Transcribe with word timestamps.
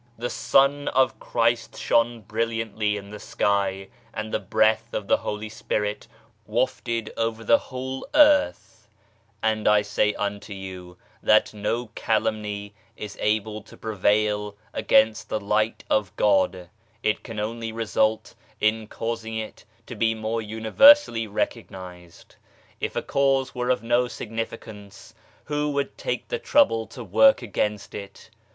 The 0.17 0.31
Sun 0.31 0.87
of 0.87 1.19
Christ 1.19 1.77
shone 1.77 2.21
brilliantly 2.21 2.97
in 2.97 3.11
the 3.11 3.19
sky, 3.19 3.89
and 4.15 4.33
the 4.33 4.39
Breath 4.39 4.95
of 4.95 5.07
the 5.07 5.17
Holy 5.17 5.47
Spirit 5.47 6.07
wafted 6.47 7.13
over 7.17 7.43
the 7.43 7.59
whole 7.59 8.07
earth 8.15 8.87
1 9.43 9.53
And 9.57 9.67
I 9.67 9.83
say 9.83 10.15
unto 10.15 10.53
you 10.53 10.97
that 11.21 11.53
no 11.53 11.91
calumny 11.93 12.73
is 12.97 13.15
able 13.21 13.61
to 13.61 13.77
prevail 13.77 14.55
against 14.73 15.29
the 15.29 15.39
Light 15.39 15.83
of 15.87 16.15
God; 16.15 16.71
it 17.03 17.23
can 17.23 17.39
only 17.39 17.71
result 17.71 18.33
in 18.59 18.87
causing 18.87 19.35
it 19.35 19.65
to 19.85 19.95
be 19.95 20.15
more 20.15 20.41
universally 20.41 21.27
recognized. 21.27 22.37
If 22.79 22.95
a 22.95 23.03
cause 23.03 23.53
were 23.53 23.65
SPIRITUALITY 23.67 23.85
97 23.85 23.97
of 23.97 24.03
no 24.03 24.07
significance, 24.07 25.13
who 25.43 25.69
would 25.69 25.95
take 25.95 26.29
the 26.29 26.39
trouble 26.39 26.87
to 26.87 27.03
work 27.03 27.43
against 27.43 27.93
it 27.93 28.31